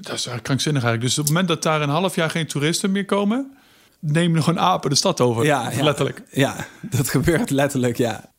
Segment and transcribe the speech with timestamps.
[0.00, 1.10] Dat is eigenlijk krankzinnig eigenlijk.
[1.10, 3.56] Dus op het moment dat daar een half jaar geen toeristen meer komen...
[3.98, 5.44] nemen gewoon apen de stad over.
[5.44, 6.22] Ja, ja, letterlijk.
[6.30, 8.30] Ja, dat gebeurt letterlijk, ja.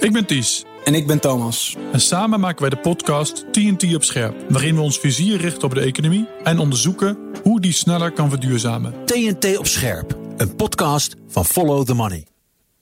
[0.00, 0.64] Ik ben Ties.
[0.84, 1.76] En ik ben Thomas.
[1.92, 4.44] En samen maken wij de podcast TNT op scherp.
[4.48, 8.94] Waarin we ons vizier richten op de economie en onderzoeken hoe die sneller kan verduurzamen.
[9.04, 10.18] TNT op scherp.
[10.36, 12.26] Een podcast van Follow the Money.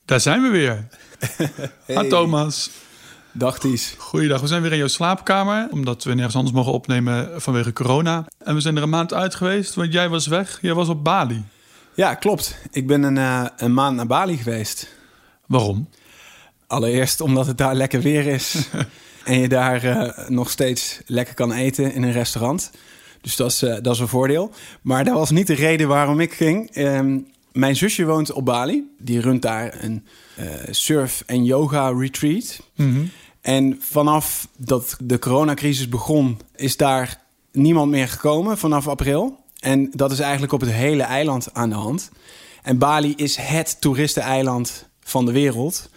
[0.04, 0.88] Daar zijn we weer.
[1.86, 2.08] hey.
[2.08, 2.70] Thomas.
[3.38, 3.94] Dag Ties.
[3.98, 4.40] Goeiedag.
[4.40, 5.68] We zijn weer in jouw slaapkamer.
[5.70, 8.26] Omdat we nergens anders mogen opnemen vanwege corona.
[8.38, 10.58] En we zijn er een maand uit geweest, want jij was weg.
[10.60, 11.44] Jij was op Bali.
[11.94, 12.56] Ja, klopt.
[12.70, 14.88] Ik ben een, uh, een maand naar Bali geweest.
[15.46, 15.88] Waarom?
[16.66, 18.68] Allereerst omdat het daar lekker weer is.
[19.24, 22.70] en je daar uh, nog steeds lekker kan eten in een restaurant.
[23.20, 24.52] Dus dat is, uh, dat is een voordeel.
[24.82, 26.76] Maar dat was niet de reden waarom ik ging.
[26.76, 28.94] Um, mijn zusje woont op Bali.
[28.98, 30.06] Die runt daar een
[30.70, 32.60] surf- en yoga-retreat.
[32.74, 33.10] Mm -hmm.
[33.46, 37.20] En vanaf dat de coronacrisis begon, is daar
[37.52, 39.38] niemand meer gekomen vanaf april.
[39.60, 42.10] En dat is eigenlijk op het hele eiland aan de hand.
[42.62, 45.90] En Bali is het toeristeneiland van de wereld.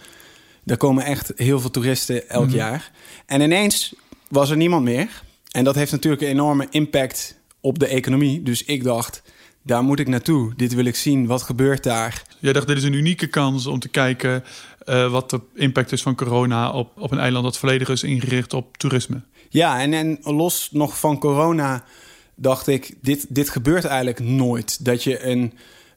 [0.64, 2.56] Daar komen echt heel veel toeristen elk Mhm.
[2.56, 2.90] jaar.
[3.26, 3.94] En ineens
[4.28, 5.22] was er niemand meer.
[5.50, 8.42] En dat heeft natuurlijk een enorme impact op de economie.
[8.42, 9.22] Dus ik dacht,
[9.62, 10.52] daar moet ik naartoe.
[10.56, 11.26] Dit wil ik zien.
[11.26, 12.22] Wat gebeurt daar?
[12.38, 14.44] Jij dacht, dit is een unieke kans om te kijken
[14.84, 18.52] uh, wat de impact is van corona op, op een eiland dat volledig is ingericht
[18.52, 19.20] op toerisme.
[19.48, 21.84] Ja, en, en los nog van corona
[22.34, 24.84] dacht ik, dit, dit gebeurt eigenlijk nooit.
[24.84, 25.52] Dat je een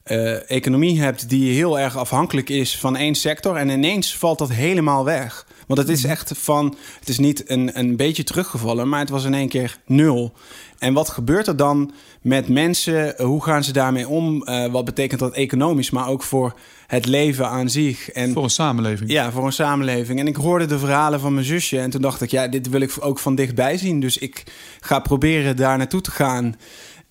[0.06, 4.52] uh, economie hebt die heel erg afhankelijk is van één sector en ineens valt dat
[4.52, 5.46] helemaal weg.
[5.66, 9.24] Want het is echt van, het is niet een, een beetje teruggevallen, maar het was
[9.24, 10.32] in één keer nul.
[10.78, 13.14] En wat gebeurt er dan met mensen?
[13.16, 14.42] Hoe gaan ze daarmee om?
[14.48, 16.54] Uh, wat betekent dat economisch, maar ook voor
[16.86, 18.10] het leven aan zich?
[18.10, 19.10] En, voor een samenleving.
[19.10, 20.18] Ja, voor een samenleving.
[20.20, 22.80] En ik hoorde de verhalen van mijn zusje en toen dacht ik, ja, dit wil
[22.80, 24.00] ik ook van dichtbij zien.
[24.00, 24.42] Dus ik
[24.80, 26.56] ga proberen daar naartoe te gaan.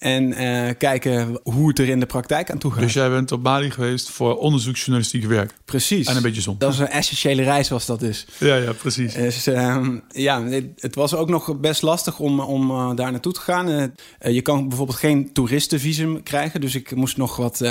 [0.04, 2.82] En uh, kijken hoe het er in de praktijk aan toe gaat.
[2.82, 5.54] Dus jij bent op Bali geweest voor onderzoeksjournalistiek werk.
[5.66, 6.08] Precies.
[6.08, 6.56] En een beetje zon.
[6.58, 8.26] Dat is een essentiële reis was dat dus.
[8.38, 9.14] Ja, ja, precies.
[9.14, 13.34] Dus uh, ja, het, het, was ook nog best lastig om, om uh, daar naartoe
[13.34, 13.70] te gaan.
[13.70, 13.86] Uh,
[14.34, 16.62] je kan bijvoorbeeld geen toeristenvisum krijgen.
[16.62, 17.64] Dus ik moest nog wat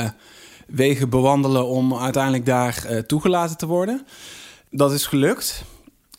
[0.66, 4.06] wegen bewandelen om uiteindelijk daar toegelaten te worden.
[4.70, 5.64] Dat is gelukt.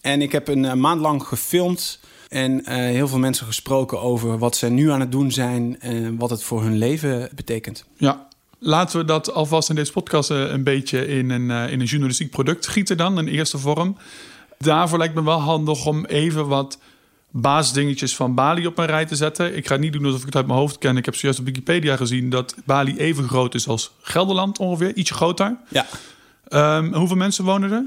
[0.02, 2.00] En ik heb een maand lang gefilmd
[2.34, 6.18] en uh, heel veel mensen gesproken over wat ze nu aan het doen zijn en
[6.18, 7.86] wat het voor hun leven betekent.
[7.98, 8.28] Ja,
[8.60, 11.86] laten we dat alvast in deze podcast uh, een beetje in een, uh, in een
[11.86, 13.98] journalistiek product gieten dan, in eerste vorm.
[14.58, 16.80] Daarvoor lijkt me wel handig om even wat
[17.30, 19.56] basisdingetjes van Bali op een rij te zetten.
[19.56, 20.98] Ik ga niet doen alsof ik het uit mijn hoofd ken.
[20.98, 25.14] Ik heb zojuist op Wikipedia gezien dat Bali even groot is als Gelderland ongeveer, ietsje
[25.14, 25.58] groter.
[25.70, 25.86] Ja.
[26.78, 27.86] Um, hoeveel mensen wonen er?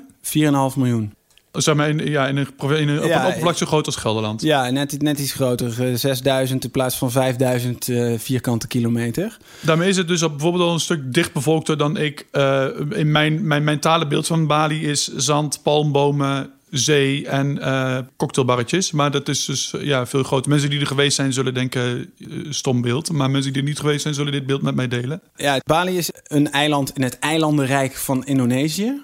[0.72, 1.14] 4,5 miljoen.
[1.56, 3.96] Zeg maar in, ja, in een, in een, op Ja, een oppervlak zo groot als
[3.96, 4.42] Gelderland.
[4.42, 5.86] Ja, net, net iets groter.
[5.88, 9.36] eh, 6000 in plaats van 5000 eh, vierkante kilometer.
[9.60, 12.26] Daarmee is het dus op bijvoorbeeld al een stuk dichtbevolkter dan ik.
[12.30, 18.92] eh, in mijn, mijn mentale beeld van Bali is zand, palmbomen, zee en eh, cocktailbarretjes.
[18.92, 20.50] Maar dat is dus eh, ja, veel groter.
[20.50, 23.12] Mensen die er geweest zijn zullen denken eh, stom beeld.
[23.12, 25.20] Maar mensen die er niet geweest zijn zullen dit beeld met mij delen.
[25.36, 29.02] Ja, Bali is een eiland in het eilandenrijk van Indonesië.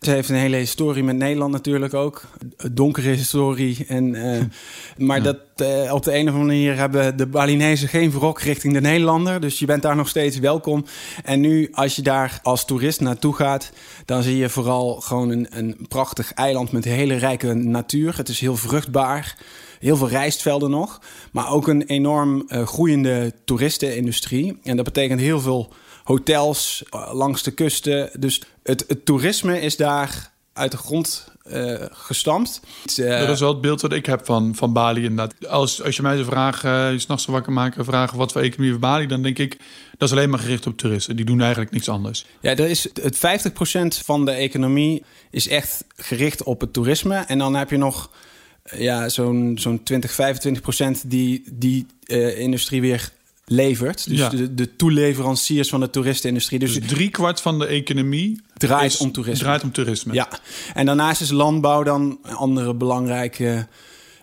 [0.00, 2.22] Ze heeft een hele historie met Nederland natuurlijk ook.
[2.56, 3.84] Een donkere historie.
[3.88, 4.40] En, uh,
[5.06, 5.22] maar ja.
[5.22, 5.36] dat,
[5.90, 9.40] op de een of andere manier hebben de Balinezen geen wrok richting de Nederlander.
[9.40, 10.84] Dus je bent daar nog steeds welkom.
[11.24, 13.70] En nu, als je daar als toerist naartoe gaat,
[14.04, 18.16] dan zie je vooral gewoon een, een prachtig eiland met hele rijke natuur.
[18.16, 19.36] Het is heel vruchtbaar.
[19.80, 21.00] Heel veel rijstvelden nog.
[21.32, 24.58] Maar ook een enorm uh, groeiende toeristenindustrie.
[24.62, 25.72] En dat betekent heel veel
[26.04, 28.10] hotels uh, langs de kusten.
[28.18, 32.60] Dus het, toerisme is daar uit de grond uh, gestampt.
[32.96, 35.02] Uh, dat is wel het beeld wat ik heb van, van Bali.
[35.02, 35.48] Inderdaad.
[35.48, 38.80] Als, als je mij zou vragen, je s'nachts wakker maken, vragen wat voor economie van
[38.80, 39.56] Bali, dan denk ik
[39.98, 41.16] dat is alleen maar gericht op toeristen.
[41.16, 42.26] Die doen eigenlijk niks anders.
[42.40, 43.20] Ja, er is het 50%
[44.04, 47.14] van de economie is echt gericht op het toerisme.
[47.14, 48.10] En dan heb je nog
[48.70, 53.12] ja, zo'n zo'n 20, 25 procent die die uh, industrie weer
[53.52, 54.08] levert.
[54.08, 54.28] Dus Ja.
[54.28, 56.58] de, de toeleveranciers van de toeristenindustrie.
[56.58, 59.44] Dus, Dus drie kwart van de economie draait is- om toerisme.
[59.44, 60.14] Draait om toerisme.
[60.14, 60.28] Ja,
[60.74, 63.66] en daarnaast is landbouw dan een andere belangrijke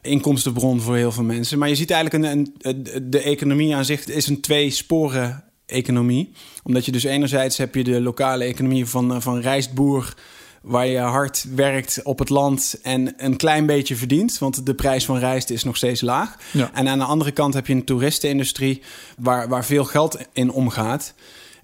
[0.02, 1.60] inkomstenbron voor heel veel mensen.
[1.60, 6.31] Maar je ziet eigenlijk een, een, de economie aan zich is een twee-sporen economie.
[6.64, 10.14] Omdat je dus enerzijds heb je de lokale economie van, eh, van rijstboer...
[10.62, 14.38] waar je hard werkt op het land en een klein beetje verdient...
[14.38, 16.36] want de prijs van rijst is nog steeds laag.
[16.52, 16.72] Ja.
[16.74, 18.82] En aan de andere kant heb je een toeristenindustrie...
[19.18, 21.14] waar, waar veel geld in omgaat...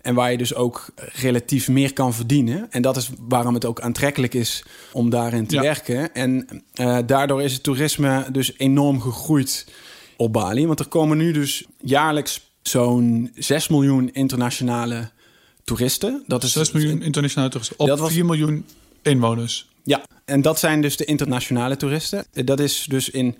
[0.02, 2.68] En waar je dus ook relatief meer kan verdienen.
[2.72, 5.62] En dat is waarom het ook aantrekkelijk is om daarin te Ja.
[5.62, 6.14] werken.
[6.14, 9.68] En eh, daardoor is het toerisme dus enorm gegroeid
[10.18, 10.68] op Bali.
[10.68, 15.10] Want er komen nu dus jaarlijks zo'n 6 miljoen internationale
[15.64, 16.24] toeristen.
[16.28, 18.66] Dat is 6 miljoen internationale toeristen op was, 4 miljoen
[19.06, 19.70] inwoners.
[19.84, 22.26] Ja, en dat zijn dus de internationale toeristen.
[22.32, 23.36] Dat is dus in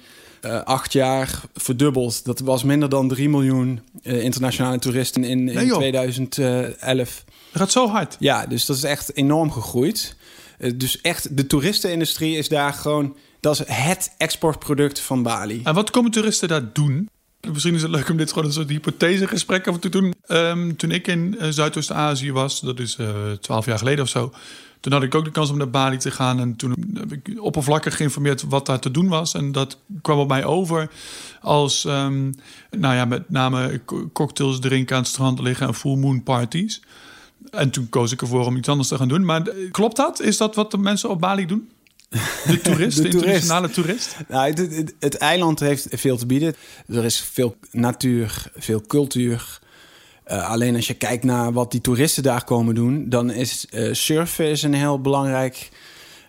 [0.46, 2.26] uh, acht jaar verdubbeld.
[2.26, 7.24] Dat was minder dan 3 miljoen uh, internationale toeristen in, in nee, 2011.
[7.52, 8.16] Dat gaat zo hard.
[8.20, 10.16] Ja, dus dat is echt enorm gegroeid.
[10.60, 13.16] Uh, dus echt, de toeristenindustrie is daar gewoon...
[13.40, 15.62] Dat is het exportproduct van Bali.
[15.64, 17.10] En wat komen toeristen daar doen?
[17.52, 20.14] Misschien is het leuk om dit gewoon een soort hypothesegesprek over te doen.
[20.28, 22.98] Um, toen ik in Zuidoost-Azië was, dat is
[23.40, 24.34] twaalf jaar geleden of zo
[24.86, 26.40] toen had ik ook de kans om naar Bali te gaan.
[26.40, 29.34] En toen heb ik oppervlakkig geïnformeerd wat daar te doen was.
[29.34, 30.90] En dat kwam op mij over
[31.42, 32.36] als, um,
[32.72, 33.82] nou ja, met name
[34.14, 36.82] cocktails drinken aan het strand liggen en full moon parties.
[37.52, 39.26] En toen koos ik ervoor om iets anders te gaan doen.
[39.26, 40.22] Maar eh, klopt dat?
[40.22, 41.70] Is dat wat de mensen op Bali doen?
[42.46, 44.16] De toerist, de, de internationale toerist?
[44.28, 46.56] Nou, het, het, het, eiland heeft veel te bieden.
[46.88, 49.60] Er is veel natuur, veel cultuur.
[50.28, 53.94] Uh, alleen als je kijkt naar wat die toeristen daar komen doen, dan is uh,
[53.94, 55.70] surfen is een heel belangrijk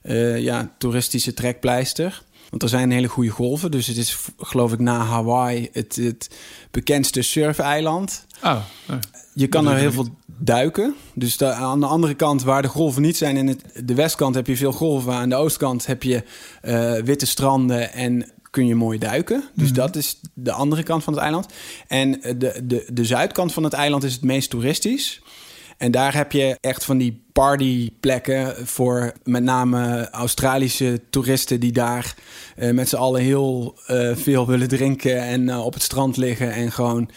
[0.02, 2.22] uh, ja, toeristische trekpleister.
[2.50, 3.70] Want er zijn hele goede golven.
[3.70, 6.30] Dus het is, geloof ik, na Hawaii het, het
[6.70, 8.25] bekendste surfeiland.
[8.42, 8.58] Oh,
[9.34, 10.94] Je kan er heel veel duiken.
[11.14, 14.46] Dus aan de andere kant, waar de golven niet zijn, in het, de westkant heb
[14.46, 15.12] je veel golven.
[15.12, 16.22] Aan de oostkant heb je
[17.04, 19.44] witte stranden en kun je mooi duiken.
[19.54, 19.76] Dus mhm.
[19.76, 21.46] dat is de andere kant van het eiland.
[21.86, 25.20] En de, de, de zuidkant van het eiland is het meest toeristisch.
[25.76, 32.14] En daar heb je echt van die partyplekken voor met name Australische toeristen die daar
[32.58, 36.52] uh, met z'n allen heel uh, veel willen drinken en uh, op het strand liggen
[36.52, 37.10] en gewoon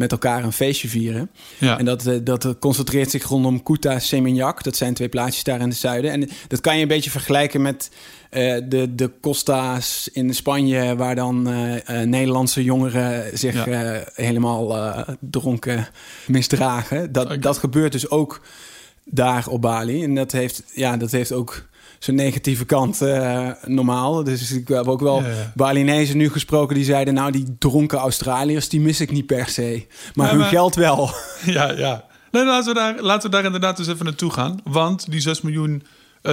[0.00, 1.30] met elkaar een feestje vieren.
[1.58, 1.78] Ja.
[1.78, 4.62] En dat, dat concentreert zich rondom Kuta Seminyak.
[4.62, 6.10] Dat zijn twee plaatsjes daar in het zuiden.
[6.10, 7.90] En dat kan je een beetje vergelijken met
[8.30, 14.04] uh, de, de Costa's in Spanje, waar dan uh, uh, Nederlandse jongeren zich ja.
[14.14, 15.88] helemaal dronken
[16.26, 17.12] misdragen.
[17.12, 18.40] Dat, dat gebeurt dus ook
[19.04, 20.04] daar op Bali.
[20.04, 21.68] En dat heeft, ja, dat heeft ook
[22.00, 23.00] zijn negatieve kant
[23.64, 24.24] normaal.
[24.24, 25.52] Dus ik heb ook wel ja.
[25.54, 27.14] Balinezen nu gesproken die zeiden...
[27.14, 29.86] nou, die dronken Australiërs, die mis ik niet per se.
[30.14, 31.10] Maar ja, hun maar, geld wel.
[31.44, 32.04] Ja, ja.
[32.30, 34.60] Nee, laten, we daar, laten we daar inderdaad eens even naartoe gaan.
[34.64, 35.82] Want die 6 miljoen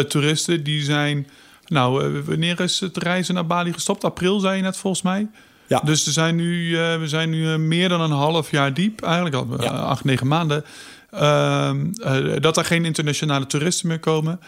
[0.07, 1.27] toeristen, die zijn
[1.67, 4.03] nou, eh, wanneer is het reizen naar Bali gestopt?
[4.03, 5.27] April, zei je net volgens mij.
[5.67, 5.81] Ja.
[5.83, 9.35] Dus we zijn nu, uh, we zijn nu meer dan een half jaar diep, eigenlijk
[9.35, 9.69] al ja.
[9.69, 10.65] acht, negen maanden.
[11.09, 11.91] Ehm,
[12.39, 14.39] dat er geen internationale toeristen meer komen.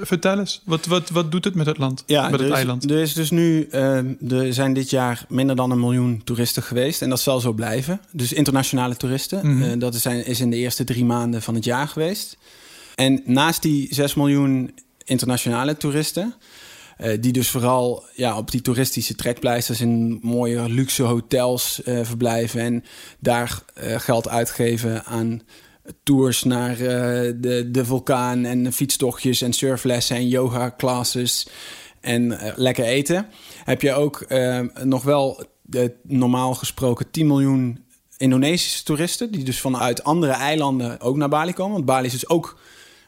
[0.00, 2.90] Vertel eens, wat, wat, wat doet het met het land, ja, met het is, eiland?
[2.90, 7.02] Er is dus nu, ehm, er zijn dit jaar minder dan een miljoen toeristen geweest.
[7.02, 8.00] En dat zal zo blijven.
[8.12, 9.46] Dus internationale toeristen.
[9.46, 9.78] Mm -hmm.
[9.78, 12.36] dat is, is in de eerste drie maanden van het jaar geweest.
[12.94, 16.34] En naast die 6 miljoen internationale toeristen.
[17.00, 22.60] Uh, die dus vooral ja, op die toeristische trekpleisters in mooie luxe hotels verblijven.
[22.60, 22.84] En
[23.18, 23.62] daar
[23.96, 25.42] geld uitgeven aan
[26.02, 31.48] tours naar de, de vulkaan en fietstochtjes en surflessen en yoga classes
[32.00, 33.26] en lekker eten.
[33.64, 34.26] Heb je ook
[34.82, 37.84] nog wel de, normaal gesproken 10 miljoen
[38.22, 39.30] Indonesische toeristen.
[39.30, 41.72] Die dus vanuit andere eilanden ook naar Bali komen.
[41.72, 42.58] Want Bali is dus ook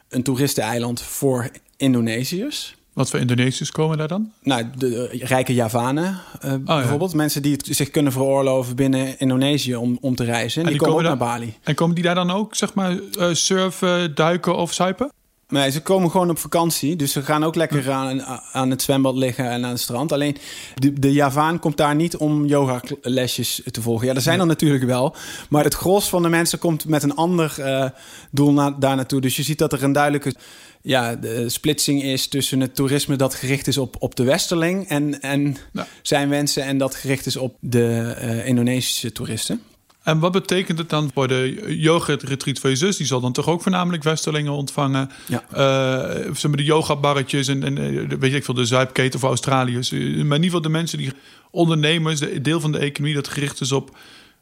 [0.09, 2.75] een toeristeneiland voor Indonesiërs.
[2.95, 4.31] Wat voor Indonesiërs komen daar dan?
[4.43, 7.11] Nou, de rijke Javanen uh, oh, bijvoorbeeld.
[7.11, 7.17] Ja.
[7.17, 10.61] Mensen die het zich kunnen veroorloven binnen Indonesië om, om te reizen.
[10.61, 11.53] En die, die, komen, ook naar Bali.
[11.63, 15.11] En komen die daar dan ook, zeg maar, uh, surfen, duiken of zuipen?
[15.47, 16.95] Nee, ze komen gewoon op vakantie.
[16.95, 18.21] Dus ze gaan ook lekker aan,
[18.51, 20.11] aan het zwembad liggen en aan het strand.
[20.11, 20.37] Alleen
[20.75, 24.07] de, de Javaan komt daar niet om yoga-lesjes te volgen.
[24.07, 25.15] Ja, er zijn er natuurlijk wel.
[25.49, 27.85] Maar het gros van de mensen komt met een ander uh,
[28.31, 29.21] doel na, daar naartoe.
[29.21, 30.33] Dus je ziet dat er een duidelijke
[30.81, 35.21] ja, de splitsing is tussen het toerisme dat gericht is op, op de Westerling en,
[35.21, 35.87] en ja.
[36.01, 39.61] zijn wensen en dat gericht is op de uh, Indonesische toeristen.
[40.05, 42.97] En wat betekent het dan voor de yoga-retreat van je zus?
[42.97, 45.09] Die zal dan toch ook voornamelijk Westerlingen ontvangen?
[45.25, 45.43] Ja.
[45.51, 49.91] Uh, zeg maar de yoga-barretjes en, en eh, weet ik veel, de zuipketen voor Australiërs.
[49.91, 51.11] Maar in ieder geval de mensen die
[51.51, 53.97] ondernemers, de deel van de economie dat gericht is op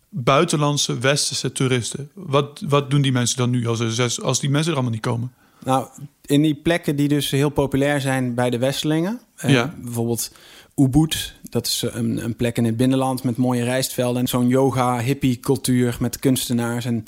[0.09, 2.09] buitenlandse westerse toeristen.
[2.13, 5.31] Wat, wat doen die mensen dan nu als, als die mensen er allemaal niet komen?
[5.63, 5.87] Nou,
[6.25, 9.19] in die plekken die dus heel populair zijn bij de Westelingen.
[9.35, 9.73] Eh, ja.
[9.77, 10.31] Bijvoorbeeld
[10.75, 14.21] Ubud, dat is een, een, plek in het binnenland met mooie rijstvelden.
[14.21, 17.05] En zo'n yoga-hippie-cultuur met kunstenaars en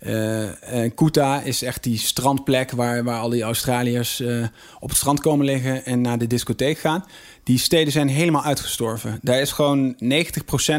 [0.00, 4.46] Uh, en Kuta is echt die strandplek waar, waar al die Australiërs uh,
[4.80, 7.04] op het strand komen liggen en naar de discotheek gaan.
[7.46, 9.18] Die steden zijn helemaal uitgestorven.
[9.22, 9.98] Daar is gewoon 90%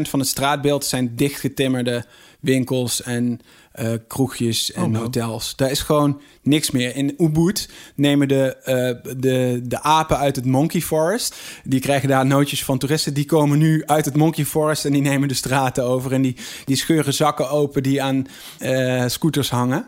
[0.02, 2.04] van het straatbeeld zijn dichtgetimmerde
[2.40, 3.40] winkels en
[3.80, 5.56] uh, kroegjes en oh, hotels.
[5.56, 6.96] Daar is gewoon niks meer.
[6.96, 11.36] In Ubud nemen de, uh, de, de apen uit het Monkey Forest.
[11.64, 13.14] Die krijgen daar nootjes van toeristen.
[13.14, 16.12] Die komen nu uit het Monkey Forest en die nemen de straten over.
[16.12, 18.26] En die, die scheuren zakken open die aan
[18.60, 19.86] uh, scooters hangen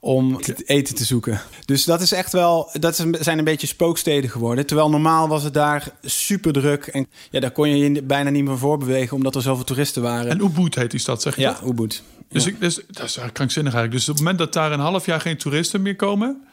[0.00, 1.40] om eten te zoeken.
[1.64, 4.66] Dus dat is echt wel, dat zijn een beetje spooksteden geworden.
[4.66, 6.86] Terwijl normaal was het daar super druk.
[6.86, 10.30] En ja, daar kon je je bijna niet meer voorbewegen, omdat er zoveel toeristen waren.
[10.30, 12.02] En Ubud heet die stad, zeg je Ja, Ubud.
[12.28, 14.00] Dus, ik, dus dat is eigenlijk krankzinnig eigenlijk.
[14.00, 16.44] Dus op het moment dat daar een half jaar geen toeristen meer komen...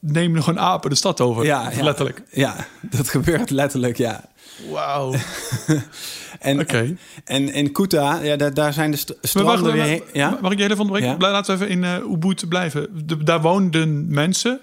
[0.00, 1.44] nemen gewoon apen de stad over.
[1.52, 2.22] Ja, letterlijk.
[2.30, 4.24] Ja, dat gebeurt letterlijk, ja.
[4.70, 5.14] Wauw.
[6.40, 6.96] en, okay.
[7.24, 10.02] en in Kuta, ja, daar, daar zijn de st stranden wacht, weer...
[10.12, 10.38] Ja?
[10.40, 11.10] Mag ik je even onderbreken?
[11.20, 11.30] Ja?
[11.30, 13.06] Laten we even in uh, Ubud blijven.
[13.06, 14.60] De, daar woonden mensen.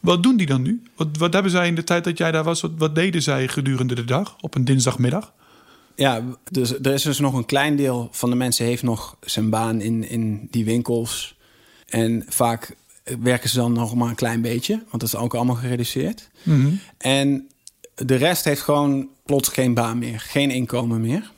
[0.00, 0.82] Wat doen die dan nu?
[0.96, 2.60] Wat, wat hebben zij in de tijd dat jij daar was...
[2.60, 5.32] wat, wat deden zij gedurende de dag op een dinsdagmiddag?
[5.94, 9.50] Ja, dus er is dus nog een klein deel van de mensen heeft nog zijn
[9.50, 11.36] baan in, in die winkels.
[11.88, 12.76] En vaak
[13.20, 16.28] werken ze dan nog maar een klein beetje, want dat is ook allemaal gereduceerd.
[16.42, 16.80] Mm -hmm.
[16.98, 17.48] En
[18.04, 21.30] de rest heeft gewoon plots geen baan meer, geen inkomen meer.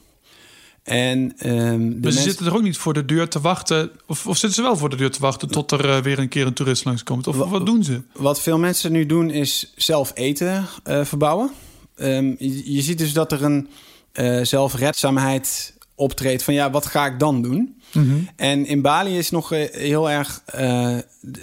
[0.83, 2.23] En, um, de maar ze mensen...
[2.23, 3.90] zitten er ook niet voor de deur te wachten.
[4.06, 6.28] Of, of zitten ze wel voor de deur te wachten tot er uh, weer een
[6.28, 7.26] keer een toerist langskomt?
[7.26, 8.02] Of wat, wat doen ze?
[8.12, 11.50] Wat veel mensen nu doen is zelf eten uh, verbouwen.
[11.97, 13.68] Um, je, je, ziet dus dat er een
[14.12, 17.83] uh, zelfredzaamheid optreedt van ja, wat ga ik dan doen?
[17.92, 18.28] Mm -hmm.
[18.37, 20.42] En in Bali is nog heel erg,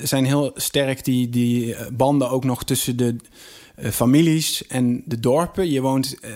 [0.03, 3.15] zijn heel sterk die, die banden ook nog tussen de
[3.91, 5.71] families en de dorpen.
[5.71, 6.31] Je woont uh,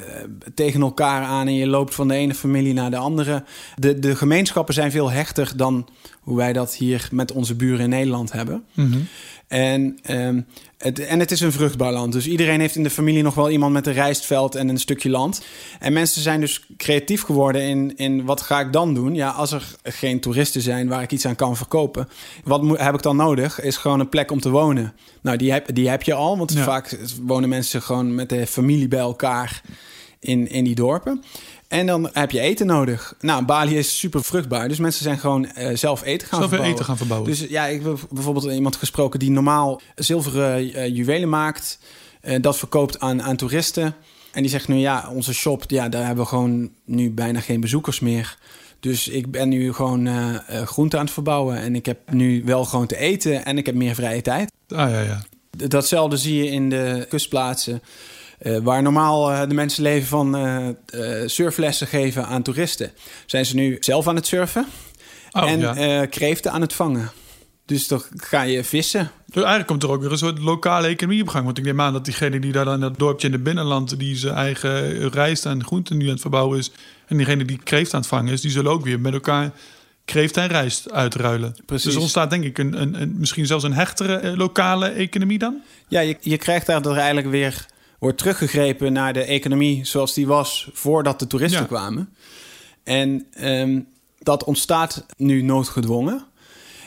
[0.53, 3.43] tegen elkaar aan en je loopt van de ene familie naar de andere.
[3.75, 5.87] De, de gemeenschappen zijn veel hechter dan
[6.21, 8.63] hoe wij dat hier met onze buren in Nederland hebben.
[8.73, 9.07] Mm.
[9.47, 10.45] En, um,
[10.77, 12.13] het, en het is een vruchtbaar land.
[12.13, 15.09] Dus iedereen heeft in de familie nog wel iemand met een rijstveld en een stukje
[15.09, 15.41] land.
[15.79, 19.15] En mensen zijn dus creatief geworden in, in wat ga ik dan doen?
[19.15, 22.07] Ja, als er geen toeristen zijn waar ik iets aan kan verkopen.
[22.43, 23.61] Wat moet, heb ik dan nodig?
[23.61, 24.93] Is gewoon een plek om te wonen.
[25.21, 26.37] Nou, die heb, die heb je al.
[26.37, 26.63] Want ja.
[26.63, 29.61] vaak wonen mensen gewoon met de familie bij elkaar
[30.19, 31.23] in, in die dorpen.
[31.75, 33.15] En dan heb je eten nodig.
[33.19, 34.67] Nou, Bali is super vruchtbaar.
[34.67, 36.73] Dus mensen zijn gewoon uh, zelf eten gaan zelf verbouwen.
[36.73, 37.29] eten gaan verbouwen.
[37.29, 41.79] Dus ja, ik heb bijvoorbeeld iemand gesproken die normaal zilveren uh, juwelen maakt.
[42.21, 43.95] Uh, dat verkoopt aan, aan toeristen.
[44.31, 47.61] En die zegt nu, ja, onze shop, ja, daar hebben we gewoon nu bijna geen
[47.61, 48.37] bezoekers meer.
[48.79, 51.57] Dus ik ben nu gewoon uh, groente aan het verbouwen.
[51.57, 54.51] En ik heb nu wel gewoon te eten en ik heb meer vrije tijd.
[54.67, 55.25] Ah, ja, ja.
[55.49, 57.81] Datzelfde zie je in de kustplaatsen.
[58.45, 60.67] Uh, waar normaal uh, de mensen leven van uh,
[61.25, 62.91] surflessen geven aan toeristen,
[63.25, 64.65] zijn ze nu zelf aan het surfen
[65.31, 66.05] oh, en ja.
[66.05, 67.11] kreeften aan het vangen.
[67.65, 69.11] Dus dan ga je vissen.
[69.25, 71.45] Dus eigenlijk komt er ook weer een soort lokale economie op gang.
[71.45, 73.99] Want ik neem aan dat diegene die daar dan in dat dorpje in het binnenland...
[73.99, 76.71] die zijn eigen rijst en groenten nu aan het verbouwen is...
[77.07, 78.41] en diegene die kreeft aan het vangen is...
[78.41, 79.51] die zullen ook weer met elkaar
[80.05, 81.55] kreeft en rijst uitruilen.
[81.65, 81.85] Precies.
[81.85, 85.61] Dus ontstaat denk ik een, een, een, misschien zelfs een hechtere lokale economie dan?
[85.87, 87.65] Ja, je, je krijgt daar eigenlijk weer
[87.99, 91.67] wordt teruggegrepen naar de economie zoals die was voordat de toeristen Ja.
[91.67, 92.09] kwamen.
[92.83, 93.81] En ehm,
[94.19, 96.25] dat ontstaat nu noodgedwongen.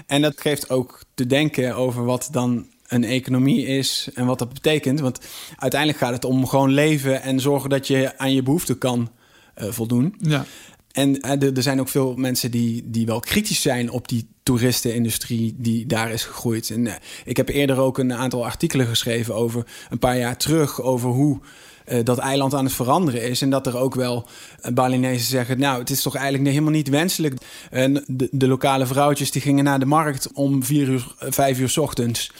[0.07, 4.53] En dat geeft ook te denken over wat dan een economie is en wat dat
[4.53, 5.01] betekent.
[5.01, 5.21] Want
[5.57, 9.11] uiteindelijk gaat het om gewoon leven en zorgen dat je aan je behoeften kan
[9.55, 10.15] eh, voldoen.
[10.21, 10.45] Ja.
[10.93, 14.29] En eh, er er zijn ook veel mensen die, die wel kritisch zijn op die
[14.49, 16.71] toeristenindustrie die daar is gegroeid.
[16.71, 20.83] En eh, ik heb eerder ook een aantal artikelen geschreven over een paar jaar terug
[20.83, 21.41] over hoe
[21.89, 23.43] eh, dat eiland aan het veranderen is.
[23.43, 24.27] En dat er ook wel
[24.67, 27.35] uh, Balinezen zeggen: Nou, het is toch eigenlijk helemaal niet wenselijk.
[27.71, 31.59] En de, de lokale vrouwtjes die gingen naar de markt om vier uur, eh, vijf
[31.59, 32.31] uur 's ochtends.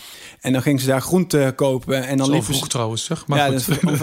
[0.41, 2.07] En dan gingen ze daar groente kopen.
[2.07, 3.27] En dan Zo liepen vroeg ze- trouwens, zeg.
[3.27, 3.59] Maar ja,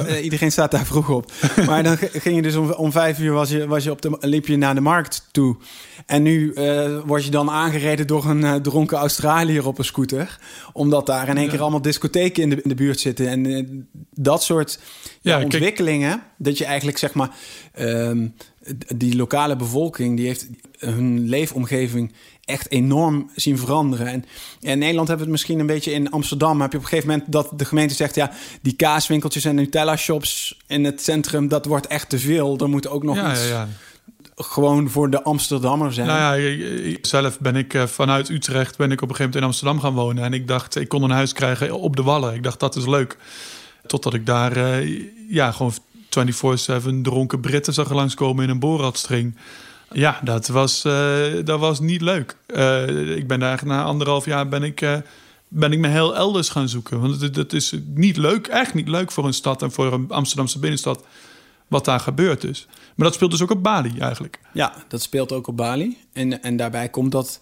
[0.08, 1.32] eh, iedereen staat daar vroeg op.
[1.68, 4.18] Maar dan ging je dus om, om vijf uur was je, was je op de,
[4.20, 5.56] liep je naar de markt toe.
[6.06, 10.38] En nu eh, word je dan aangereden door een eh, dronken Australiër op een scooter.
[10.74, 11.52] Omdat daar in één Ja.
[11.52, 13.28] keer allemaal discotheken in de, in de buurt zitten.
[13.28, 13.64] En eh,
[14.14, 14.80] dat soort
[15.22, 16.22] ja, Ja, kijk- ontwikkelingen.
[16.38, 17.30] Dat je eigenlijk zeg maar...
[17.74, 18.28] ehm,
[18.96, 20.48] die lokale bevolking die heeft
[20.80, 22.14] hun leefomgeving
[22.46, 24.08] echt enorm zien veranderen.
[24.08, 24.26] En
[24.60, 26.62] in Nederland hebben we het misschien een beetje in Amsterdam.
[26.62, 30.58] Heb je op een gegeven moment dat de gemeente zegt: ja, die kaaswinkeltjes en Nutella-shops
[30.68, 32.58] in het centrum, dat wordt echt te veel.
[32.58, 33.68] Er moet ook nog ja, iets ja, ja.
[34.36, 36.08] gewoon voor de Amsterdammer zijn.
[36.08, 39.44] Nou ja, zelf ben ik eh, vanuit Utrecht ben ik op een gegeven moment in
[39.44, 40.24] Amsterdam gaan wonen.
[40.24, 42.34] En ik dacht, ik kon een huis krijgen op de Wallen.
[42.34, 43.18] Ik dacht, dat is leuk.
[43.88, 49.36] Totdat ik daar eh, ja, gewoon 24-7 dronken Britten zag langskomen in een boorradstring.
[49.92, 52.38] Ja, dat was, eh, dat was niet leuk.
[52.48, 54.80] Uh, ik ben daar na anderhalf jaar ben ik,
[55.48, 57.02] ben ik me heel elders gaan zoeken.
[57.02, 60.60] Want het, is niet leuk, echt niet leuk voor een stad en voor een Amsterdamse
[60.60, 61.04] binnenstad
[61.68, 62.68] wat daar gebeurd is.
[62.96, 64.40] Maar dat speelt dus ook op Bali eigenlijk.
[64.54, 65.98] Ja, dat speelt ook op Bali.
[66.14, 67.42] En, en daarbij komt dat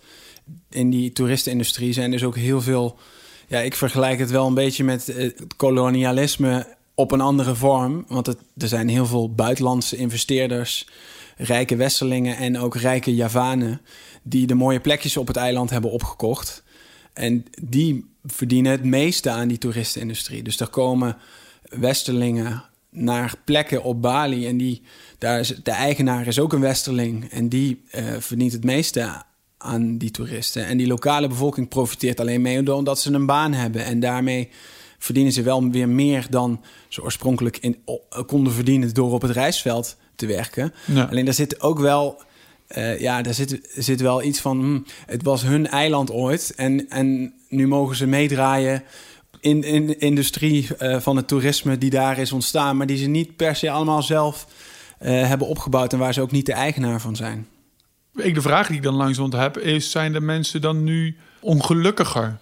[0.69, 2.99] in die toeristenindustrie zijn dus ook heel veel...
[3.47, 8.05] Ja, ik vergelijk het wel een beetje met het kolonialisme op een andere vorm.
[8.07, 10.87] Want er zijn heel veel buitenlandse investeerders,
[11.37, 13.81] rijke Westerlingen en ook rijke Javanen...
[14.23, 16.63] die de mooie plekjes op het eiland hebben opgekocht.
[17.13, 20.43] En die verdienen het meeste aan die toeristenindustrie.
[20.43, 21.17] Dus er komen
[21.63, 24.47] Westerlingen naar plekken op Bali.
[24.47, 24.81] En die,
[25.17, 27.29] daar is, de eigenaar is ook een Westerling.
[27.29, 29.23] En die uh, verdient het meeste
[29.63, 30.65] aan die toeristen.
[30.65, 33.85] En die lokale bevolking profiteert alleen mee omdat ze een baan hebben.
[33.85, 34.49] En daarmee
[34.97, 37.77] verdienen ze wel weer meer dan ze oorspronkelijk in,
[38.25, 40.73] konden verdienen door op het reisveld te werken.
[41.09, 42.21] Alleen daar zit ook wel.
[42.77, 44.59] Uh, ja, daar zit, zit wel iets van.
[44.59, 46.53] Hm, het was hun eiland ooit.
[46.55, 48.83] En, en nu mogen ze meedraaien
[49.39, 53.05] in, in de industrie uh, van het toerisme die daar is ontstaan, maar die ze
[53.05, 54.47] niet per se allemaal zelf
[55.01, 57.47] uh, hebben opgebouwd en waar ze ook niet de eigenaar van zijn.
[58.15, 62.37] Ik de vraag die ik dan langzaam heb is: zijn de mensen dan nu ongelukkiger?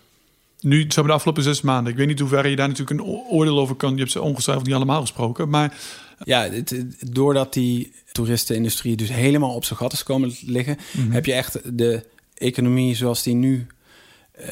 [0.60, 1.92] Nu, hebben de afgelopen zes maanden.
[1.92, 3.94] Ik weet niet hoe ver je daar natuurlijk een oordeel over kan.
[3.94, 5.50] Je hebt ze ongetwijfeld niet allemaal gesproken.
[5.50, 5.78] Maar
[6.24, 11.12] ja, het, doordat die toeristenindustrie dus helemaal op zijn gat is komen liggen, mhm.
[11.12, 13.68] heb je echt de economie zoals die nu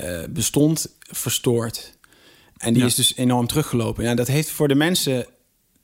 [0.02, 1.98] uh, bestond verstoord.
[2.58, 4.04] En die is dus enorm teruggelopen.
[4.04, 5.26] Ja, dat heeft voor de mensen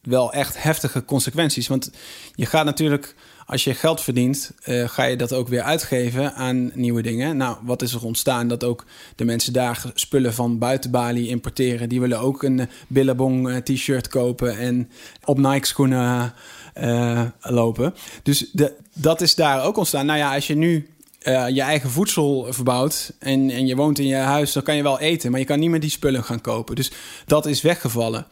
[0.06, 1.68] wel echt heftige consequenties.
[1.68, 1.92] Want
[2.36, 6.72] je gaat natuurlijk, als je geld verdient, uh, ga je dat ook weer uitgeven aan
[6.74, 7.38] nieuwe dingen.
[7.38, 8.48] Nou, wat is er ontstaan?
[8.48, 8.86] Dat ook
[9.16, 11.90] de mensen daar spullen van buiten Bali importeren.
[11.90, 14.90] Die willen ook een Billabong uh, t-shirt kopen en
[15.26, 16.34] op Nike schoenen
[17.42, 17.94] lopen.
[18.24, 20.06] Dus de, dat is daar ook ontstaan.
[20.06, 20.90] Nou ja, als je nu
[21.54, 25.00] je eigen voedsel verbouwt en, en je woont in je huis, dan kan je wel
[25.00, 26.76] eten, maar je kan niet meer die spullen gaan kopen.
[26.76, 26.92] Dus
[27.26, 28.28] dat is weggevallen.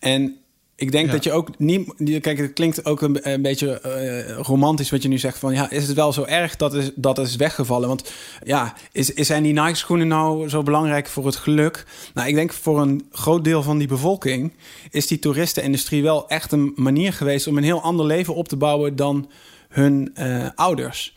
[0.00, 0.36] En
[0.80, 2.20] ik denk dat je ook niet.
[2.20, 5.38] Kijk, het klinkt ook een, een beetje uh, romantisch wat je nu zegt.
[5.38, 7.88] Van ja, is het wel zo erg dat is, dat is weggevallen?
[7.88, 8.12] Want
[8.44, 11.86] ja, is, is, zijn die Nike-schoenen nou zo belangrijk voor het geluk?
[12.14, 14.52] Nou, ik denk voor een groot deel van die bevolking
[14.90, 18.56] is die toeristenindustrie wel echt een manier geweest om een heel ander leven op te
[18.56, 19.30] bouwen dan
[19.68, 21.14] hun uh, ouders.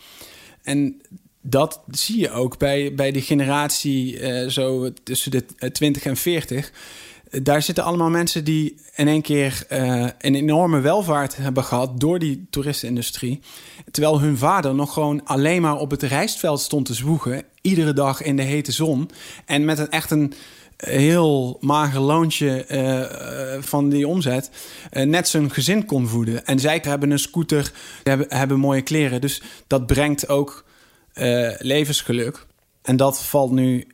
[0.63, 1.01] En
[1.41, 6.71] dat zie je ook bij, bij de generatie uh, zo tussen de 20 en 40.
[7.41, 12.19] Daar zitten allemaal mensen die in één keer uh, een enorme welvaart hebben gehad door
[12.19, 13.39] die toeristenindustrie.
[13.91, 17.43] Terwijl hun vader nog gewoon alleen maar op het rijstveld stond te zwoegen.
[17.61, 19.09] Iedere dag in de hete zon.
[19.45, 20.33] En met een echt een
[20.77, 24.49] heel mager loontje uh, van die omzet
[24.91, 26.45] net zijn gezin kon voeden.
[26.45, 27.71] En zij hebben een scooter,
[28.27, 29.21] hebben mooie kleren.
[29.21, 30.65] Dus dat brengt ook
[31.57, 32.45] levensgeluk.
[32.81, 33.87] En dat valt nu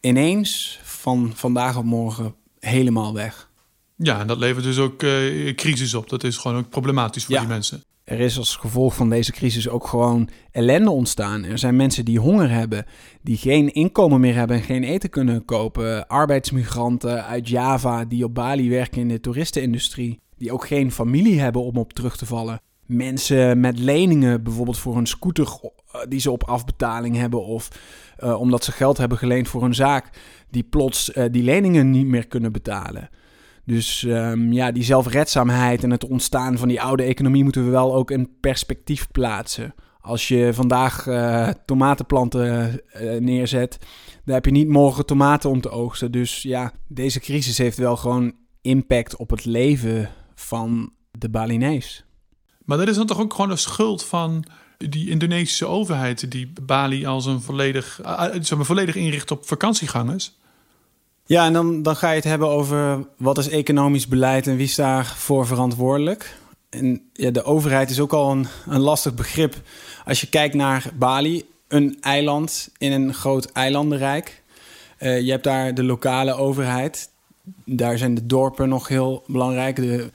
[0.00, 2.34] ineens van vandaag op morgen
[2.66, 3.50] helemaal weg.
[3.96, 4.98] Ja, en dat levert dus ook
[5.54, 6.08] crisis op.
[6.08, 9.68] Dat is gewoon ook problematisch voor die mensen er is als gevolg van deze crisis
[9.68, 11.44] ook gewoon ellende ontstaan.
[11.44, 12.84] Er zijn mensen die honger hebben,
[13.22, 16.06] die geen inkomen meer hebben en geen eten kunnen kopen.
[16.06, 21.62] Arbeidsmigranten uit Java die op Bali werken in de toeristenindustrie, die ook geen familie hebben
[21.62, 22.60] om op terug te vallen.
[22.86, 25.46] Mensen met leningen, bijvoorbeeld voor een scooter
[26.08, 27.68] die ze op afbetaling hebben, of
[28.24, 30.10] uh, omdat ze geld hebben geleend voor een zaak,
[30.50, 33.08] die plots uh, die leningen niet meer kunnen betalen.
[33.64, 37.94] Dus um, ja, die zelfredzaamheid en het ontstaan van die oude economie moeten we wel
[37.94, 39.74] ook in perspectief plaatsen.
[40.00, 41.06] Als je vandaag
[41.64, 42.80] tomatenplanten
[43.18, 43.78] neerzet,
[44.24, 46.12] dan heb je niet morgen tomaten om te oogsten.
[46.12, 52.04] Dus ja, deze crisis heeft wel gewoon impact op het leven van de Balinees.
[52.64, 54.44] Maar dat is dan toch ook gewoon een schuld van
[54.78, 60.32] die Indonesische overheid die Bali als een volledig, uh, zeg maar, volledig inricht op vakantiegangers?
[61.26, 64.66] Ja, en dan, dan ga je het hebben over wat is economisch beleid en wie
[64.66, 66.38] is daarvoor verantwoordelijk.
[66.70, 69.54] En ja, de overheid is ook al een, een lastig begrip.
[70.04, 74.42] Als je kijkt naar Bali, een eiland in een groot eilandenrijk.
[74.98, 77.10] Uh, je hebt daar de lokale overheid.
[77.64, 79.76] Daar zijn de dorpen nog heel belangrijk.
[79.76, 80.10] De,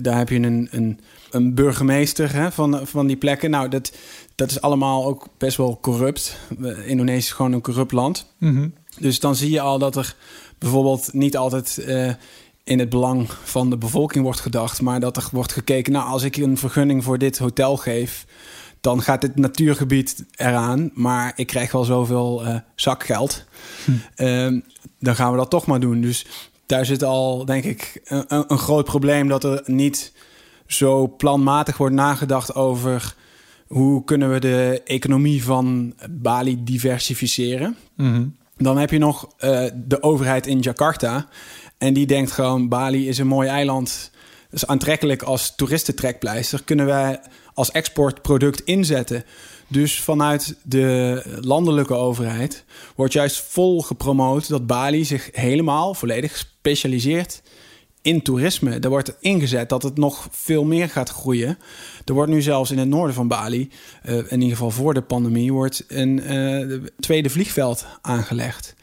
[0.00, 1.00] daar heb je een, een,
[1.30, 3.50] een burgemeester hè, van, van die plekken.
[3.50, 3.92] Nou, dat,
[4.34, 6.38] dat is allemaal ook best wel corrupt.
[6.86, 8.34] Indonesië is gewoon een corrupt land.
[8.38, 10.14] Mm dus dan zie je al dat er
[10.58, 12.12] bijvoorbeeld niet altijd uh,
[12.64, 16.22] in het belang van de bevolking wordt gedacht, maar dat er wordt gekeken, nou, als
[16.22, 18.26] ik een vergunning voor dit hotel geef,
[18.80, 23.44] dan gaat dit natuurgebied eraan, maar ik krijg wel zoveel uh, zakgeld.
[23.84, 23.92] Hm.
[24.16, 24.60] Uh,
[24.98, 26.00] dan gaan we dat toch maar doen.
[26.00, 26.26] Dus
[26.66, 30.12] daar zit al, denk ik, een, een groot probleem dat er niet
[30.72, 33.14] zo planmatig wordt nagedacht over
[33.66, 37.76] hoe kunnen we de economie van Bali diversificeren?
[37.96, 38.26] Mhm.
[38.56, 41.28] Dan heb je nog eh, de overheid in Jakarta.
[41.78, 44.10] En die denkt gewoon: Bali is een mooi eiland.
[44.50, 46.62] is aantrekkelijk als toeristentrekpleister.
[46.64, 47.20] Kunnen wij
[47.54, 49.24] als exportproduct inzetten.
[49.68, 52.64] Dus vanuit de landelijke overheid
[52.96, 57.42] wordt juist vol gepromoot dat Bali zich helemaal volledig specialiseert
[58.02, 58.78] in toerisme.
[58.78, 61.58] Er wordt ingezet dat het nog veel meer gaat groeien.
[62.04, 63.70] Er wordt nu zelfs in het noorden van Bali,
[64.04, 68.74] uh, in ieder geval voor de pandemie, wordt een uh, tweede vliegveld aangelegd.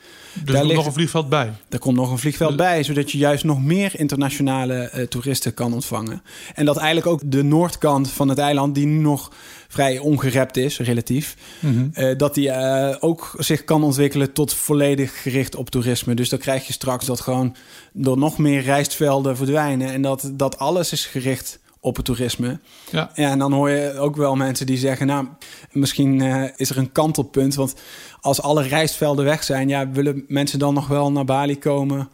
[0.46, 1.54] Dus er komt nog een vliegveld bij?
[1.70, 5.74] Er komt nog een vliegveld bij, zodat je juist nog meer internationale uh, toeristen kan
[5.74, 6.22] ontvangen.
[6.54, 9.32] En dat eigenlijk ook de noordkant van het eiland, die nu nog
[9.68, 11.92] vrij ongerept is, relatief, mm -hmm.
[11.94, 16.14] uh, dat die uh, ook zich kan ontwikkelen tot volledig gericht op toerisme.
[16.14, 17.56] Dus dan krijg je straks dat gewoon
[18.04, 22.60] er nog meer rijstvelden verdwijnen en dat, dat alles is gericht op het toerisme.
[22.92, 23.12] Ja.
[23.14, 23.30] ja.
[23.30, 25.08] En dan hoor je ook wel mensen die zeggen...
[25.08, 25.28] nou,
[25.72, 27.56] misschien uh, is er een kantelpunt.
[27.56, 27.76] Want
[28.22, 29.70] als alle rijstvelden weg zijn...
[29.70, 32.10] ja, willen mensen dan nog wel naar Bali komen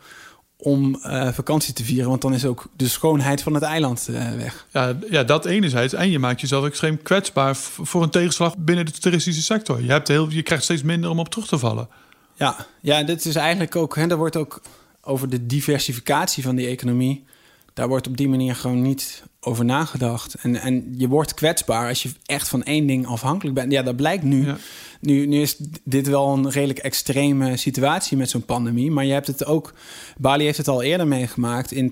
[0.57, 2.09] om uh, vakantie te vieren?
[2.09, 4.67] Want dan is ook de schoonheid van het eiland uh, weg.
[4.71, 5.93] Ja, ja, dat enerzijds.
[5.93, 7.55] En je maakt jezelf extreem kwetsbaar...
[7.55, 9.81] voor een tegenslag binnen de toeristische sector.
[9.83, 11.87] Je, hebt heel, je krijgt steeds minder om op terug te vallen.
[12.35, 13.95] Ja, ja dit is eigenlijk ook...
[13.95, 14.61] Hè, er wordt ook
[15.01, 17.25] over de diversificatie van die economie...
[17.73, 20.33] daar wordt op die manier gewoon niet over nagedacht.
[20.33, 23.71] En, en je wordt kwetsbaar als je echt van één ding afhankelijk bent.
[23.71, 24.45] Ja, dat blijkt nu.
[24.45, 24.57] Ja.
[24.99, 28.91] Nu, nu is dit wel een redelijk extreme situatie met zo'n pandemie.
[28.91, 29.73] Maar je hebt het ook.
[30.17, 31.71] Bali heeft het al eerder meegemaakt.
[31.71, 31.89] In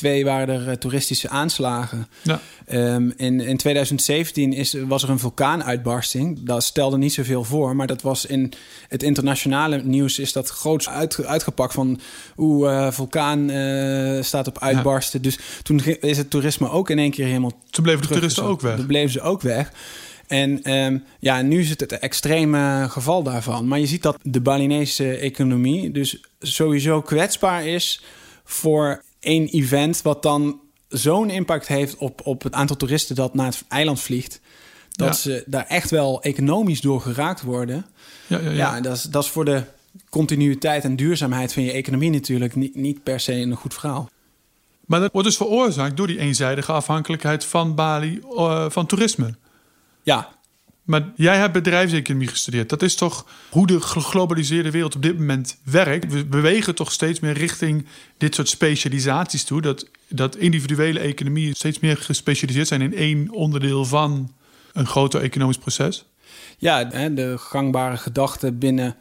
[0.00, 2.06] 2002 waren er uh, toeristische aanslagen.
[2.22, 2.40] Ja.
[2.72, 6.42] Um, in, in 2017 is, was er een vulkaanuitbarsting.
[6.42, 7.76] Dat stelde niet zoveel voor.
[7.76, 8.52] Maar dat was in
[8.88, 12.00] het internationale nieuws is dat groots uit, uitgepakt van
[12.34, 15.20] hoe uh, vulkaan uh, staat op uitbarsten.
[15.22, 15.28] Ja.
[15.28, 17.52] Dus toen is het toerisme ook in één keer helemaal.
[17.70, 18.76] Toen bleven de toeristen ook weg.
[18.76, 19.72] Toen bleven ze ook weg.
[20.26, 23.68] En um, ja, nu is het het extreme geval daarvan.
[23.68, 28.02] Maar je ziet dat de Balinese economie dus sowieso kwetsbaar is
[28.44, 33.46] voor één event, wat dan zo'n impact heeft op, op het aantal toeristen dat naar
[33.46, 34.40] het eiland vliegt.
[34.90, 35.14] Dat Ja.
[35.14, 37.86] ze daar echt wel economisch door geraakt worden.
[38.26, 38.56] Ja, ja, ja.
[38.56, 39.62] Ja, dat, is, dat is voor de
[40.08, 44.10] continuïteit en duurzaamheid van je economie natuurlijk niet, niet per se een goed verhaal.
[44.86, 49.34] Maar dat wordt dus veroorzaakt door die eenzijdige afhankelijkheid van Bali uh, van toerisme.
[50.02, 50.28] Ja,
[50.90, 52.68] Maar jij hebt bedrijfseconomie gestudeerd.
[52.68, 56.12] Dat is toch hoe de geglobaliseerde wereld op dit moment werkt.
[56.12, 57.86] We bewegen toch steeds meer richting
[58.18, 59.60] dit soort specialisaties toe.
[59.60, 64.32] Dat, dat individuele economieën steeds meer gespecialiseerd zijn in één onderdeel van
[64.72, 66.04] een groter economisch proces.
[66.58, 68.96] ja de gangbare gedachte binnen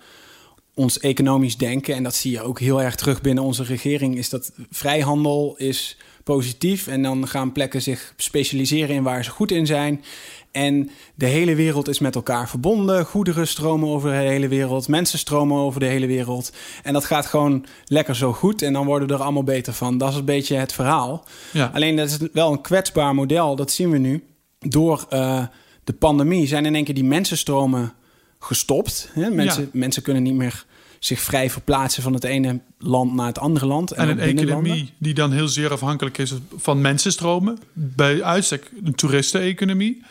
[0.73, 4.29] ons economisch denken, en dat zie je ook heel erg terug binnen onze regering, is
[4.29, 9.65] dat vrijhandel is positief en dan gaan plekken zich specialiseren in waar ze goed in
[9.65, 10.03] zijn.
[10.51, 13.05] En de hele wereld is met elkaar verbonden.
[13.05, 14.87] Goederen stromen over de hele wereld.
[14.87, 16.51] Mensen stromen over de hele wereld.
[16.83, 18.61] En dat gaat gewoon lekker zo goed.
[18.61, 19.97] En dan worden we er allemaal beter van.
[19.97, 21.25] Dat is een beetje het verhaal.
[21.53, 21.71] Ja.
[21.73, 23.55] Alleen dat is wel een kwetsbaar model.
[23.55, 24.23] Dat zien we nu.
[24.59, 25.43] Door uh,
[25.83, 27.93] de pandemie zijn in één keer die mensenstromen
[28.39, 29.09] gestopt.
[29.13, 29.29] Hè?
[29.29, 29.69] Mensen, Ja.
[29.73, 30.65] mensen kunnen niet meer
[30.99, 33.91] zich vrij verplaatsen van het ene land naar het andere land.
[33.91, 37.59] En een economie die dan heel zeer afhankelijk is van mensenstromen.
[37.73, 40.01] Bij uitstek een toeristeneconomie.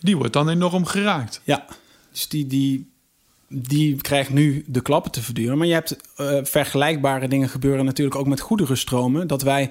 [0.00, 1.40] Die wordt dan enorm geraakt.
[1.44, 1.64] Ja,
[2.12, 2.90] dus die, die,
[3.48, 5.58] die krijgt nu de klappen te verduren.
[5.58, 9.26] Maar je hebt eh, vergelijkbare dingen gebeuren natuurlijk ook met goederenstromen.
[9.26, 9.70] Dat wij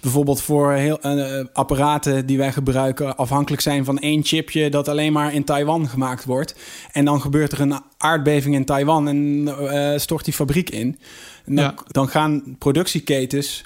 [0.00, 5.12] bijvoorbeeld voor heel, eh, apparaten die wij gebruiken afhankelijk zijn van één chipje dat alleen
[5.12, 6.54] maar in Taiwan gemaakt wordt.
[6.92, 10.98] En dan gebeurt er een aardbeving in Taiwan en eh, stort die fabriek in.
[11.44, 11.74] En dan, Ja.
[11.86, 13.64] dan gaan productieketens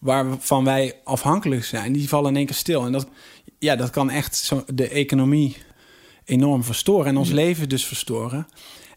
[0.00, 2.84] waarvan wij afhankelijk zijn, die vallen in één keer stil.
[2.86, 3.06] En dat,
[3.58, 5.56] ja, dat kan echt zo de economie
[6.24, 8.46] enorm verstoren en ons leven dus verstoren.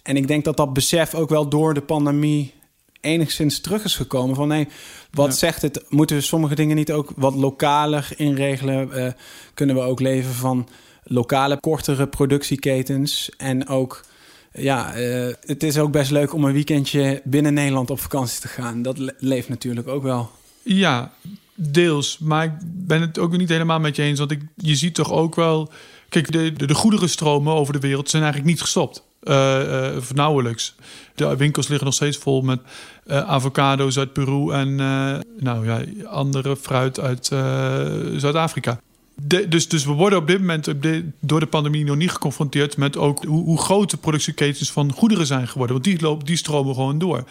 [0.04, 2.54] En ik denk dat dat besef ook wel door de pandemie
[3.02, 4.36] enigszins terug is gekomen.
[4.36, 4.68] Van nee,
[5.12, 5.34] wat Ja.
[5.34, 5.86] zegt het?
[5.89, 8.92] Moeten we sommige dingen niet ook wat lokaler inregelen?
[8.94, 9.12] Eh,
[9.54, 10.68] kunnen we ook leven van
[11.04, 13.30] lokale, kortere productieketens?
[13.38, 14.06] En ook,
[14.54, 18.48] ja, eh, het is ook best leuk om een weekendje binnen Nederland op vakantie te
[18.48, 18.82] gaan.
[18.82, 20.30] Dat le- leeft natuurlijk ook wel.
[20.63, 21.12] Ja,
[21.56, 22.17] deels.
[22.17, 24.19] Maar ik ben het ook niet helemaal met je eens.
[24.19, 25.71] Want ik, je ziet toch ook wel...
[26.10, 29.04] Kijk, de, de, de goederenstromen over de wereld zijn eigenlijk niet gestopt.
[29.97, 30.76] Of nauwelijks.
[31.15, 32.60] De winkels liggen nog steeds vol met
[33.06, 34.52] eh, avocado's uit Peru...
[34.52, 34.76] en
[35.39, 37.26] nou ja, andere fruit uit
[38.17, 38.80] Zuid-Afrika.
[39.21, 40.73] Dus, dus we worden op dit moment
[41.19, 45.26] door de pandemie nog niet geconfronteerd met ook hoe, hoe groot de productieketens van goederen
[45.26, 45.76] zijn geworden.
[45.76, 47.23] Want die, lopen, die stromen gewoon door.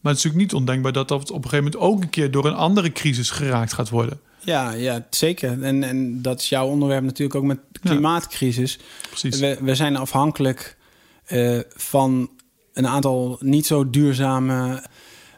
[0.00, 2.30] Maar het is natuurlijk niet ondenkbaar dat dat op een gegeven moment ook een keer
[2.30, 4.20] door een andere crisis geraakt gaat worden.
[4.38, 5.62] Ja, ja zeker.
[5.62, 8.78] En, en dat is jouw onderwerp natuurlijk ook met de klimaatcrisis.
[9.08, 9.38] Precies.
[9.38, 10.76] We, we zijn afhankelijk
[11.28, 12.30] uh, van
[12.72, 14.84] een aantal niet zo duurzame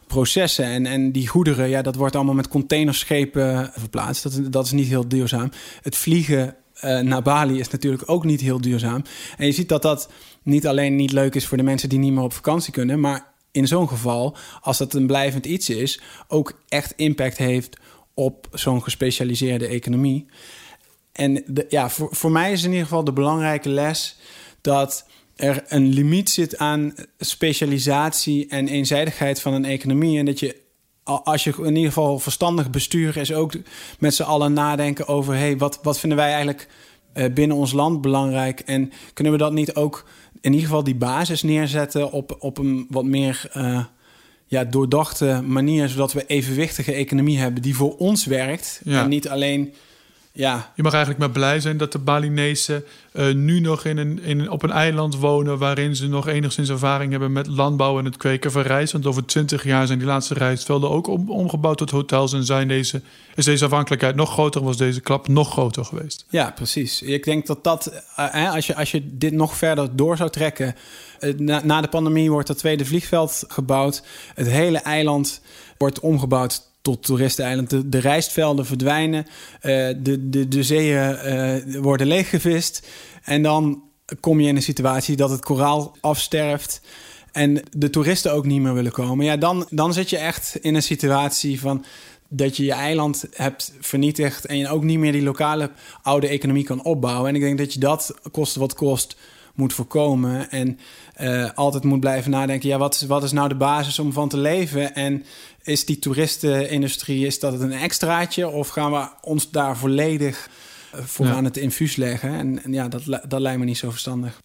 [0.06, 0.64] processen.
[0.64, 4.22] En, en die goederen, ja, dat wordt allemaal met containerschepen verplaatst.
[4.22, 5.50] Dat, dat is niet heel duurzaam.
[5.82, 9.02] Het vliegen uh, naar Bali is natuurlijk ook niet heel duurzaam.
[9.36, 10.10] En je ziet dat dat
[10.42, 13.31] niet alleen niet leuk is voor de mensen die niet meer op vakantie kunnen, maar
[13.52, 17.76] in zo'n geval, als dat een blijvend iets is, ook echt impact heeft
[18.14, 20.26] op zo'n gespecialiseerde economie.
[21.12, 24.16] En de, ja, voor, voor mij is in ieder geval de belangrijke les
[24.60, 30.18] dat er een limiet zit aan specialisatie en eenzijdigheid van een economie.
[30.18, 30.56] En dat je,
[31.02, 33.52] als je in ieder geval verstandig bestuur is, ook
[33.98, 36.68] met z'n allen nadenken over: hey, wat, wat vinden wij eigenlijk
[37.14, 38.60] uh, binnen ons land belangrijk?
[38.60, 40.06] En kunnen we dat niet ook
[40.42, 43.50] in ieder geval die basis neerzetten op, op een wat meer.
[43.56, 43.84] Uh,
[44.46, 48.80] ja, doordachte manier, zodat we evenwichtige economie hebben die voor ons werkt.
[48.84, 49.02] Ja.
[49.02, 49.74] En niet alleen
[50.34, 50.72] ja.
[50.74, 54.50] Je mag eigenlijk maar blij zijn dat de Balinezen uh, nu nog in een, in,
[54.50, 55.58] op een eiland wonen...
[55.58, 58.92] waarin ze nog enigszins ervaring hebben met landbouw en het kweken van rijst.
[58.92, 62.32] Want over twintig jaar zijn die laatste rijstvelden ook om, omgebouwd tot hotels...
[62.32, 63.02] en zijn deze,
[63.34, 66.24] is deze afhankelijkheid nog groter, was deze klap nog groter geweest.
[66.28, 67.02] Ja, precies.
[67.02, 70.74] Ik denk dat dat, uh, als, je, als je dit nog verder door zou trekken...
[71.20, 74.02] Uh, na, na de pandemie wordt dat tweede vliegveld gebouwd.
[74.34, 75.40] Het hele eiland
[75.76, 77.70] wordt omgebouwd tot toeristeneiland.
[77.70, 79.30] De, de rijstvelden verdwijnen, uh,
[79.96, 82.86] de, de, de zeeën uh, worden leeggevist.
[83.22, 83.82] En dan
[84.20, 86.80] kom je in een situatie dat het koraal afsterft
[87.32, 89.24] en de toeristen ook niet meer willen komen.
[89.24, 91.84] Ja, dan, dan zit je echt in een situatie van
[92.28, 95.70] dat je je eiland hebt vernietigd en je ook niet meer die lokale
[96.02, 97.28] oude economie kan opbouwen.
[97.28, 99.16] En ik denk dat je dat kost wat kost
[99.54, 100.50] moet voorkomen.
[100.50, 100.78] En
[101.20, 104.28] uh, altijd moet blijven nadenken: ja, wat is, wat is nou de basis om van
[104.28, 104.94] te leven?
[104.94, 105.24] En
[105.62, 108.48] is die toeristenindustrie, is dat een extraatje?
[108.48, 110.48] Of gaan we ons daar volledig
[110.92, 111.32] voor ja.
[111.32, 112.34] aan het infuus leggen?
[112.34, 114.38] En, en, ja, dat, dat lijkt me niet zo verstandig.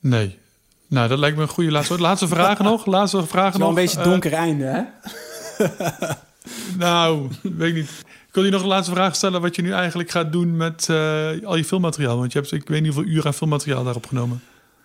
[0.00, 0.38] Nee.
[0.88, 2.00] Nou, dat lijkt me een goede laatste.
[2.00, 2.86] Laatste vragen nog.
[2.86, 3.68] Laatste vragen nog.
[3.68, 4.82] een beetje donker uh, einde, hè?
[6.84, 7.90] nou, weet ik niet.
[8.28, 10.88] Ik wil je nog een laatste vraag stellen wat je nu eigenlijk gaat doen met
[10.90, 12.18] uh, al je filmmateriaal.
[12.18, 14.42] Want je hebt, ik weet niet hoeveel uren aan filmmateriaal daarop genomen.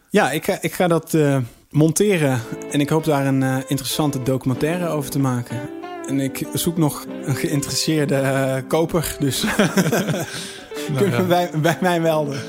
[0.09, 1.37] Ja, ik ga, ik ga dat uh,
[1.69, 5.69] monteren en ik hoop daar een uh, interessante documentaire over te maken.
[6.07, 11.23] En ik zoek nog een geïnteresseerde koper, dus nou, kunnen ja.
[11.23, 12.41] bij, bij mij melden.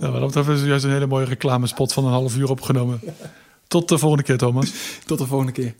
[0.00, 3.00] Nou, wat dat is juist een hele mooie reclamespot van een half uur opgenomen.
[3.68, 4.72] Tot de volgende keer, Thomas.
[5.06, 5.74] Tot de volgende keer.